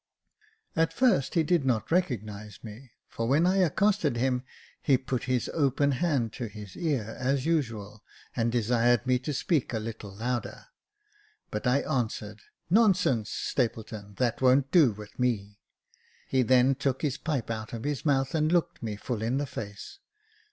At 0.75 0.93
first 0.93 1.35
he 1.35 1.43
did 1.43 1.63
not 1.63 1.91
recognise 1.91 2.63
me, 2.63 2.89
for 3.07 3.27
when 3.27 3.45
I 3.45 3.57
accosted 3.57 4.17
him, 4.17 4.43
he 4.81 4.97
put 4.97 5.25
his 5.25 5.47
open 5.53 5.91
hand 5.91 6.33
to 6.33 6.47
his 6.47 6.75
ear, 6.75 7.15
as 7.19 7.45
usual, 7.45 8.03
and 8.35 8.51
desired 8.51 9.05
me 9.05 9.19
to 9.19 9.31
speak 9.31 9.73
a 9.73 9.77
little 9.79 10.11
louder, 10.15 10.65
but 11.51 11.67
I 11.67 11.81
answered, 11.81 12.41
"Nonsense, 12.67 13.29
Stapleton, 13.29 14.15
that 14.15 14.41
won't 14.41 14.71
do 14.71 14.91
with 14.91 15.19
me." 15.19 15.59
He 16.27 16.41
then 16.41 16.73
took 16.73 17.03
his 17.03 17.19
pipe 17.19 17.51
out 17.51 17.71
of 17.71 17.83
his 17.83 18.03
mouth, 18.03 18.33
and 18.33 18.51
looked 18.51 18.81
me 18.81 18.95
full 18.95 19.21
in 19.21 19.37
the 19.37 19.45
face. 19.45 19.99